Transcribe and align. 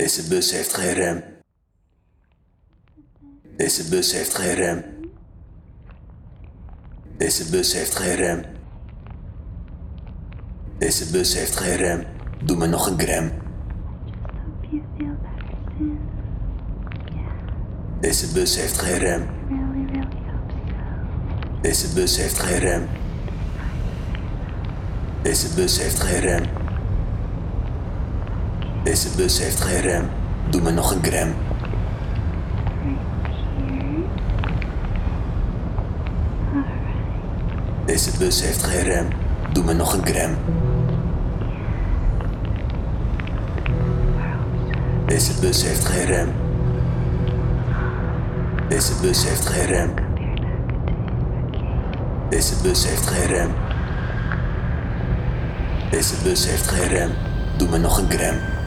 Deze 0.00 0.28
bus 0.28 0.50
heeft 0.50 0.74
geen 0.74 0.92
rem. 0.92 1.22
Deze 3.56 3.88
bus 3.88 4.12
heeft 4.12 4.34
geen 4.34 4.54
rem. 4.54 4.84
Deze 7.16 7.50
bus 7.50 7.72
heeft 7.72 7.96
geen 7.96 8.14
rem. 8.14 8.44
Deze 10.78 11.10
bus 11.10 11.34
heeft 11.34 11.56
geen 11.56 11.76
rem. 11.76 12.04
Doe 12.44 12.56
me 12.56 12.66
nog 12.66 12.86
een 12.86 13.00
gram. 13.00 13.30
Deze 18.00 18.32
bus 18.32 18.56
heeft 18.56 18.78
geen 18.78 18.98
rem. 18.98 19.28
Deze 21.60 21.92
bus 21.94 22.16
heeft 22.16 22.38
geen 22.38 22.58
rem. 22.58 22.88
Deze 25.22 25.54
bus 25.54 25.78
heeft 25.78 26.00
geen 26.00 26.20
rem. 26.20 26.59
Deze 28.82 29.08
bus 29.16 29.38
heeft 29.38 29.60
geen 29.60 29.80
rem. 29.80 30.08
Doe 30.50 30.62
me 30.62 30.70
nog 30.70 30.94
een 30.94 31.02
gram. 31.02 31.34
Deze 37.84 38.10
bus 38.18 38.42
heeft 38.42 38.62
geen 38.62 38.82
rem. 38.82 39.06
Doe 39.52 39.64
me 39.64 39.72
nog 39.72 39.92
een 39.92 40.06
gram. 40.06 40.30
Deze 45.06 45.32
bus 45.40 45.62
heeft 45.62 45.84
geen 45.84 46.06
rem. 46.06 46.28
Deze 48.68 48.92
bus 49.00 49.24
heeft 49.24 49.46
geen 49.46 49.66
rem. 49.66 49.90
Deze 52.28 52.54
bus 52.62 52.86
heeft 52.86 53.06
geen 53.06 53.26
rem. 53.26 53.50
Deze 55.90 56.14
bus 56.22 56.46
heeft 56.46 56.68
geen 56.68 56.88
rem. 56.88 57.10
Doe 57.56 57.68
me 57.68 57.78
nog 57.78 57.98
een 57.98 58.10
gram. 58.10 58.59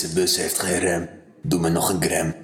Deze 0.00 0.14
bus 0.14 0.36
heeft 0.36 0.58
geen 0.58 0.78
rem. 0.78 1.08
Doe 1.42 1.60
me 1.60 1.68
nog 1.68 1.88
een 1.88 2.02
gram. 2.02 2.34